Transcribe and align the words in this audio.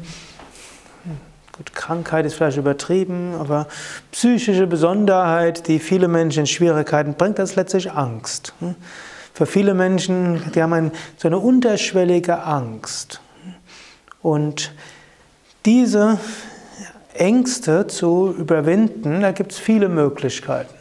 Gut, 1.60 1.74
Krankheit 1.74 2.24
ist 2.24 2.36
vielleicht 2.36 2.56
übertrieben, 2.56 3.34
aber 3.38 3.66
psychische 4.12 4.66
Besonderheit, 4.66 5.68
die 5.68 5.78
viele 5.78 6.08
Menschen 6.08 6.40
in 6.40 6.46
Schwierigkeiten 6.46 7.12
bringt, 7.12 7.38
das 7.38 7.50
ist 7.50 7.56
letztlich 7.56 7.92
Angst. 7.92 8.54
Für 9.34 9.44
viele 9.44 9.74
Menschen, 9.74 10.40
die 10.54 10.62
haben 10.62 10.72
ein, 10.72 10.90
so 11.18 11.28
eine 11.28 11.36
unterschwellige 11.36 12.44
Angst. 12.44 13.20
Und 14.22 14.72
diese 15.66 16.18
Ängste 17.12 17.86
zu 17.86 18.34
überwinden, 18.38 19.20
da 19.20 19.32
gibt 19.32 19.52
es 19.52 19.58
viele 19.58 19.90
Möglichkeiten. 19.90 20.72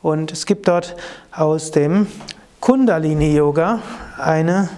Und 0.00 0.32
es 0.32 0.46
gibt 0.46 0.66
dort 0.66 0.96
aus 1.30 1.72
dem 1.72 2.06
Kundalini-Yoga 2.60 3.82
eine 4.16 4.70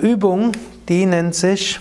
Übung, 0.00 0.50
die 0.88 1.06
nennt 1.06 1.36
sich 1.36 1.78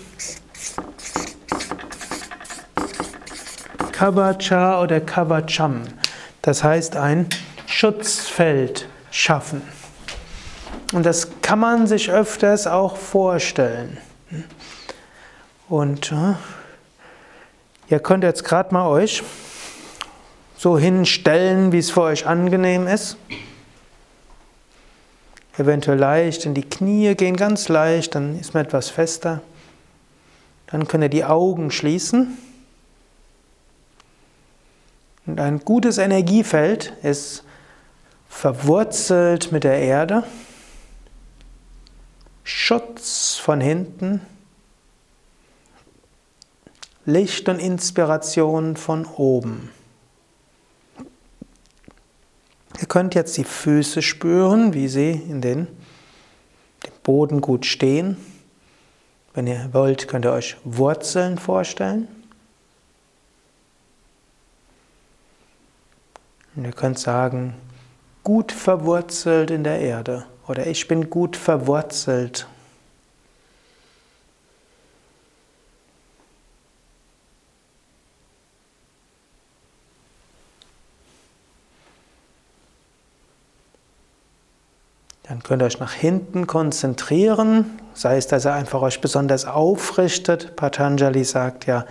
Kavacha 3.99 4.81
oder 4.81 5.01
Kavacham. 5.01 5.83
Das 6.41 6.63
heißt 6.63 6.95
ein 6.95 7.27
Schutzfeld 7.65 8.87
schaffen. 9.11 9.61
Und 10.93 11.05
das 11.05 11.41
kann 11.41 11.59
man 11.59 11.85
sich 11.85 12.09
öfters 12.09 12.65
auch 12.65 12.95
vorstellen. 12.95 13.97
Und 15.67 16.13
äh, 16.13 16.35
ihr 17.89 17.99
könnt 17.99 18.23
jetzt 18.23 18.45
gerade 18.45 18.73
mal 18.73 18.87
euch 18.87 19.21
so 20.57 20.79
hinstellen, 20.79 21.73
wie 21.73 21.79
es 21.79 21.91
für 21.91 22.03
euch 22.03 22.25
angenehm 22.25 22.87
ist. 22.87 23.17
Eventuell 25.57 25.99
leicht 25.99 26.45
in 26.45 26.53
die 26.53 26.63
Knie 26.63 27.15
gehen, 27.15 27.35
ganz 27.35 27.67
leicht, 27.67 28.15
dann 28.15 28.39
ist 28.39 28.53
man 28.53 28.63
etwas 28.63 28.89
fester. 28.89 29.41
Dann 30.67 30.87
könnt 30.87 31.03
ihr 31.03 31.09
die 31.09 31.25
Augen 31.25 31.69
schließen. 31.69 32.37
Und 35.29 35.39
ein 35.39 35.59
gutes 35.59 35.99
Energiefeld 35.99 36.91
ist 37.03 37.43
verwurzelt 38.27 39.51
mit 39.51 39.63
der 39.63 39.77
Erde, 39.77 40.23
Schutz 42.43 43.35
von 43.35 43.61
hinten, 43.61 44.21
Licht 47.05 47.47
und 47.47 47.59
Inspiration 47.59 48.75
von 48.75 49.05
oben. 49.05 49.69
Ihr 52.81 52.87
könnt 52.87 53.13
jetzt 53.13 53.37
die 53.37 53.43
Füße 53.43 54.01
spüren, 54.01 54.73
wie 54.73 54.87
sie 54.87 55.11
in 55.11 55.41
den 55.41 55.67
dem 56.87 56.93
Boden 57.03 57.39
gut 57.39 57.67
stehen. 57.67 58.17
Wenn 59.35 59.45
ihr 59.45 59.69
wollt, 59.73 60.07
könnt 60.07 60.25
ihr 60.25 60.31
euch 60.31 60.57
Wurzeln 60.63 61.37
vorstellen. 61.37 62.07
Und 66.59 66.65
ihr 66.65 66.73
könnt 66.73 66.99
sagen, 66.99 67.53
gut 68.21 68.51
verwurzelt 68.51 69.49
in 69.49 69.63
der 69.63 69.79
Erde 69.79 70.25
oder 70.45 70.67
ich 70.67 70.89
bin 70.89 71.09
gut 71.09 71.37
verwurzelt. 71.37 72.47
Dann 85.23 85.41
könnt 85.43 85.61
ihr 85.61 85.65
euch 85.65 85.79
nach 85.79 85.93
hinten 85.93 86.45
konzentrieren, 86.45 87.79
sei 87.93 88.17
es, 88.17 88.27
dass 88.27 88.45
ihr 88.45 88.51
einfach 88.51 88.81
euch 88.81 88.99
besonders 88.99 89.45
aufrichtet. 89.45 90.57
Patanjali 90.57 91.23
sagt 91.23 91.67
ja, 91.67 91.85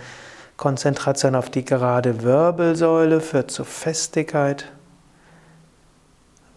Konzentration 0.59 1.35
auf 1.35 1.49
die 1.49 1.63
gerade 1.63 2.21
Wirbelsäule 2.21 3.21
führt 3.21 3.49
zu 3.49 3.63
Festigkeit. 3.63 4.69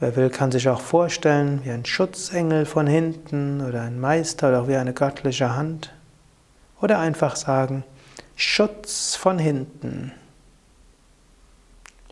Wer 0.00 0.16
will, 0.16 0.28
kann 0.28 0.50
sich 0.50 0.68
auch 0.68 0.80
vorstellen, 0.80 1.60
wie 1.62 1.70
ein 1.70 1.84
Schutzengel 1.84 2.66
von 2.66 2.88
hinten 2.88 3.64
oder 3.64 3.82
ein 3.82 4.00
Meister 4.00 4.48
oder 4.48 4.62
auch 4.62 4.66
wie 4.66 4.74
eine 4.74 4.92
göttliche 4.92 5.54
Hand. 5.54 5.94
Oder 6.80 6.98
einfach 6.98 7.36
sagen, 7.36 7.84
Schutz 8.34 9.14
von 9.14 9.38
hinten. 9.38 10.10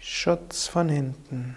Schutz 0.00 0.68
von 0.68 0.88
hinten. 0.88 1.56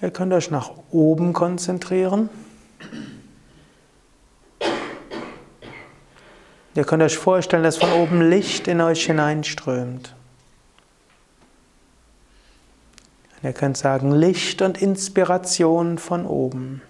Ihr 0.00 0.10
könnt 0.10 0.32
euch 0.32 0.50
nach 0.50 0.70
oben 0.90 1.32
konzentrieren. 1.32 2.28
Ihr 6.74 6.84
könnt 6.84 7.02
euch 7.02 7.18
vorstellen, 7.18 7.64
dass 7.64 7.78
von 7.78 7.92
oben 7.92 8.30
Licht 8.30 8.68
in 8.68 8.80
euch 8.80 9.06
hineinströmt. 9.06 10.14
Und 13.36 13.48
ihr 13.48 13.52
könnt 13.52 13.76
sagen 13.76 14.12
Licht 14.12 14.62
und 14.62 14.80
Inspiration 14.80 15.98
von 15.98 16.24
oben. 16.26 16.82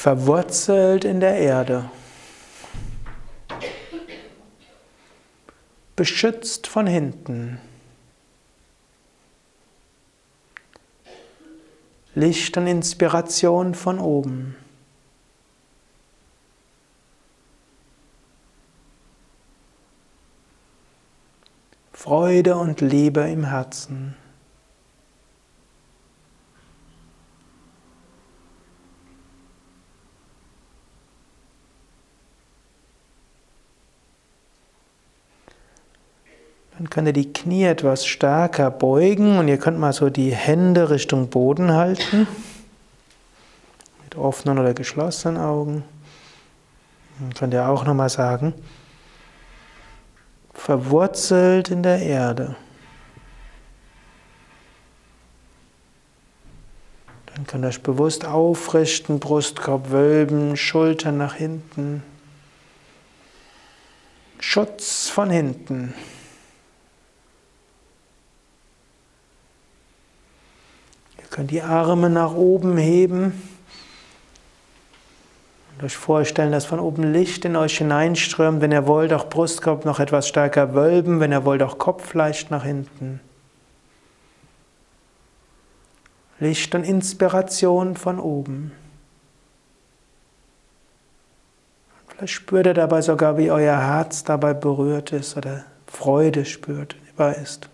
Verwurzelt 0.00 1.04
in 1.04 1.20
der 1.20 1.36
Erde, 1.36 1.90
beschützt 5.94 6.66
von 6.66 6.86
hinten. 6.86 7.60
Licht 12.14 12.56
und 12.56 12.66
Inspiration 12.66 13.74
von 13.74 13.98
oben. 13.98 14.56
Freude 21.92 22.56
und 22.56 22.80
Liebe 22.80 23.20
im 23.28 23.44
Herzen. 23.44 24.16
Dann 36.80 36.88
könnt 36.88 37.08
ihr 37.08 37.12
die 37.12 37.30
Knie 37.30 37.64
etwas 37.64 38.06
stärker 38.06 38.70
beugen 38.70 39.36
und 39.36 39.48
ihr 39.48 39.58
könnt 39.58 39.78
mal 39.78 39.92
so 39.92 40.08
die 40.08 40.34
Hände 40.34 40.88
Richtung 40.88 41.28
Boden 41.28 41.74
halten. 41.74 42.26
Mit 44.02 44.16
offenen 44.16 44.58
oder 44.58 44.72
geschlossenen 44.72 45.36
Augen. 45.36 45.84
Dann 47.18 47.34
könnt 47.34 47.52
ihr 47.52 47.68
auch 47.68 47.84
nochmal 47.84 48.08
sagen, 48.08 48.54
verwurzelt 50.54 51.70
in 51.70 51.82
der 51.82 52.00
Erde. 52.00 52.56
Dann 57.34 57.46
könnt 57.46 57.66
ihr 57.66 57.68
euch 57.68 57.82
bewusst 57.82 58.24
aufrichten, 58.24 59.20
Brustkorb 59.20 59.90
wölben, 59.90 60.56
Schultern 60.56 61.18
nach 61.18 61.34
hinten. 61.34 62.02
Schutz 64.38 65.10
von 65.10 65.28
hinten. 65.28 65.92
Könnt 71.30 71.50
die 71.50 71.62
Arme 71.62 72.10
nach 72.10 72.34
oben 72.34 72.76
heben. 72.76 73.42
Und 75.72 75.84
euch 75.84 75.96
vorstellen, 75.96 76.52
dass 76.52 76.64
von 76.66 76.80
oben 76.80 77.12
Licht 77.12 77.44
in 77.44 77.56
euch 77.56 77.78
hineinströmt. 77.78 78.60
Wenn 78.60 78.72
ihr 78.72 78.86
wollt, 78.86 79.12
auch 79.12 79.28
Brustkorb 79.28 79.84
noch 79.84 80.00
etwas 80.00 80.28
stärker 80.28 80.74
wölben. 80.74 81.20
Wenn 81.20 81.32
ihr 81.32 81.44
wollt, 81.44 81.62
auch 81.62 81.78
Kopf 81.78 82.12
leicht 82.14 82.50
nach 82.50 82.64
hinten. 82.64 83.20
Licht 86.38 86.74
und 86.74 86.84
Inspiration 86.84 87.96
von 87.96 88.18
oben. 88.18 88.72
Vielleicht 92.08 92.32
spürt 92.34 92.66
ihr 92.66 92.74
dabei 92.74 93.02
sogar, 93.02 93.38
wie 93.38 93.50
euer 93.50 93.78
Herz 93.78 94.24
dabei 94.24 94.54
berührt 94.54 95.12
ist 95.12 95.36
oder 95.36 95.64
Freude 95.86 96.44
spürt, 96.44 96.96
ist. 97.42 97.68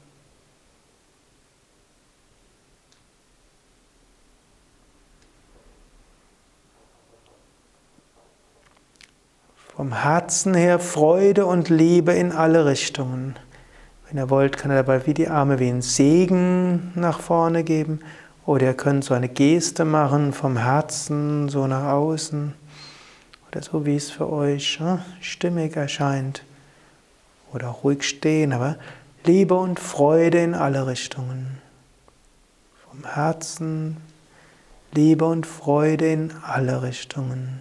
Vom 9.76 9.92
Herzen 9.92 10.54
her 10.54 10.78
Freude 10.78 11.44
und 11.44 11.68
Liebe 11.68 12.14
in 12.14 12.32
alle 12.32 12.64
Richtungen. 12.64 13.38
Wenn 14.08 14.16
ihr 14.16 14.30
wollt, 14.30 14.56
kann 14.56 14.70
ihr 14.70 14.76
dabei 14.78 15.06
wie 15.06 15.12
die 15.12 15.28
Arme 15.28 15.58
wie 15.58 15.68
ein 15.68 15.82
Segen 15.82 16.92
nach 16.94 17.20
vorne 17.20 17.62
geben 17.62 18.00
oder 18.46 18.68
ihr 18.68 18.74
könnt 18.74 19.04
so 19.04 19.12
eine 19.12 19.28
Geste 19.28 19.84
machen 19.84 20.32
vom 20.32 20.56
Herzen 20.56 21.50
so 21.50 21.66
nach 21.66 21.92
außen 21.92 22.54
oder 23.50 23.62
so 23.62 23.84
wie 23.84 23.96
es 23.96 24.10
für 24.10 24.32
euch 24.32 24.78
ja, 24.80 25.04
stimmig 25.20 25.76
erscheint. 25.76 26.42
Oder 27.52 27.68
ruhig 27.68 28.02
stehen, 28.02 28.54
aber 28.54 28.76
Liebe 29.26 29.56
und 29.56 29.78
Freude 29.78 30.42
in 30.42 30.54
alle 30.54 30.86
Richtungen. 30.86 31.58
Vom 32.88 33.04
Herzen 33.04 33.98
Liebe 34.94 35.26
und 35.26 35.46
Freude 35.46 36.10
in 36.10 36.32
alle 36.46 36.80
Richtungen. 36.80 37.60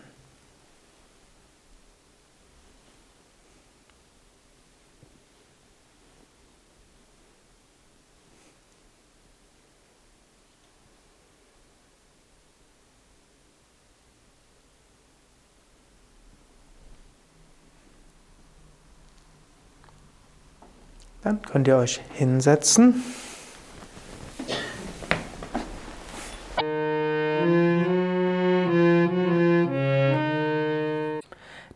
Dann 21.25 21.41
könnt 21.41 21.67
ihr 21.67 21.75
euch 21.77 22.01
hinsetzen. 22.13 23.03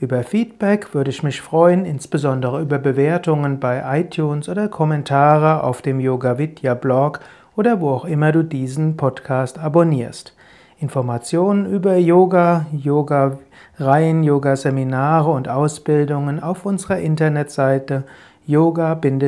Über 0.02 0.24
Feedback 0.24 0.94
würde 0.94 1.12
ich 1.12 1.24
mich 1.24 1.40
freuen, 1.40 1.86
insbesondere 1.86 2.62
über 2.62 2.78
Bewertungen 2.78 3.62
bei 3.62 4.02
iTunes 4.02 4.50
oder 4.50 4.68
Kommentare 4.68 5.64
auf 5.64 5.82
dem 5.82 6.02
Yoga 6.02 6.38
Vidya 6.38 6.74
Blog 6.74 7.22
oder 7.56 7.80
wo 7.80 7.92
auch 7.92 8.04
immer 8.04 8.34
du 8.34 8.44
diesen 8.44 8.98
Podcast 8.98 9.58
abonnierst. 9.58 10.35
Informationen 10.86 11.66
über 11.66 11.98
Yoga, 11.98 12.68
Yoga-Reihen, 12.72 14.24
Yoga-Seminare 14.24 15.32
und 15.32 15.50
Ausbildungen 15.50 16.44
auf 16.44 16.64
unserer 16.64 17.00
Internetseite 17.00 18.04
yoga-vidya.de 18.46 19.26